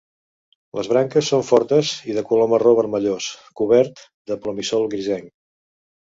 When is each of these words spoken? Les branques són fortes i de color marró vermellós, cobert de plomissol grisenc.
Les 0.77 0.87
branques 0.91 1.27
són 1.33 1.41
fortes 1.49 1.91
i 2.11 2.15
de 2.17 2.23
color 2.31 2.49
marró 2.53 2.71
vermellós, 2.79 3.27
cobert 3.61 4.01
de 4.33 4.39
plomissol 4.47 4.89
grisenc. 4.95 5.29